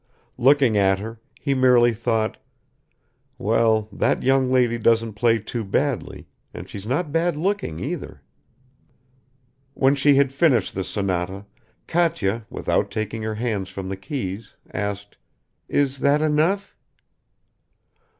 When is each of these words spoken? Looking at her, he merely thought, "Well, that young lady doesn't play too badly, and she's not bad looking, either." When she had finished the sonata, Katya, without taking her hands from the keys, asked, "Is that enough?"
Looking 0.39 0.79
at 0.79 0.97
her, 0.97 1.19
he 1.39 1.53
merely 1.53 1.93
thought, 1.93 2.37
"Well, 3.37 3.87
that 3.91 4.23
young 4.23 4.51
lady 4.51 4.79
doesn't 4.79 5.13
play 5.13 5.37
too 5.37 5.63
badly, 5.63 6.27
and 6.55 6.67
she's 6.67 6.87
not 6.87 7.11
bad 7.11 7.37
looking, 7.37 7.79
either." 7.79 8.23
When 9.75 9.93
she 9.93 10.15
had 10.15 10.33
finished 10.33 10.73
the 10.73 10.83
sonata, 10.83 11.45
Katya, 11.87 12.47
without 12.49 12.89
taking 12.89 13.21
her 13.21 13.35
hands 13.35 13.69
from 13.69 13.89
the 13.89 13.95
keys, 13.95 14.55
asked, 14.73 15.19
"Is 15.69 15.99
that 15.99 16.19
enough?" 16.23 16.75